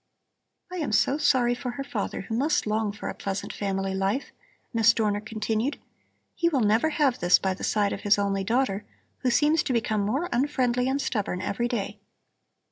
"I 0.71 0.77
am 0.77 0.91
so 0.93 1.19
sorry 1.19 1.53
for 1.53 1.73
her 1.73 1.83
father, 1.83 2.21
who 2.21 2.33
must 2.35 2.65
long 2.65 2.91
for 2.91 3.07
a 3.07 3.13
pleasant 3.13 3.53
family 3.53 3.93
life," 3.93 4.31
Miss 4.73 4.93
Dorner 4.95 5.21
continued. 5.21 5.77
"He 6.33 6.49
will 6.49 6.61
never 6.61 6.89
have 6.89 7.19
this 7.19 7.37
by 7.37 7.53
the 7.53 7.63
side 7.63 7.93
of 7.93 8.01
his 8.01 8.17
only 8.17 8.43
daughter, 8.43 8.83
who 9.19 9.29
seems 9.29 9.61
to 9.61 9.73
become 9.73 10.01
more 10.01 10.27
unfriendly 10.33 10.89
and 10.89 10.99
stubborn 10.99 11.39
every 11.39 11.67
day. 11.67 11.99